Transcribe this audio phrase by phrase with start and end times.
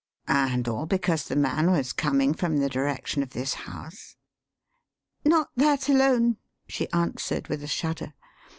[0.27, 4.15] "And all because the man was coming from the direction of this house?"
[5.23, 8.15] "Not that alone," she answered with a shudder.